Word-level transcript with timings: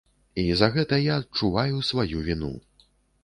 І 0.43 0.45
за 0.61 0.69
гэта 0.75 0.99
я 1.01 1.17
адчуваю 1.23 1.85
сваю 1.91 2.25
віну. 2.31 2.51